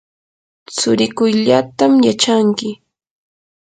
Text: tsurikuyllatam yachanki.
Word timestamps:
tsurikuyllatam 0.75 1.93
yachanki. 2.07 2.69